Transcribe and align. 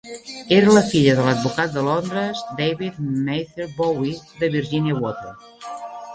Era 0.55 0.71
la 0.77 0.81
filla 0.93 1.11
de 1.19 1.25
l'advocat 1.27 1.75
de 1.75 1.83
Londres 1.87 2.41
David 2.63 2.99
Mather 3.29 3.69
Bowie 3.83 4.19
de 4.43 4.53
Virginia 4.59 4.99
Water. 5.07 5.37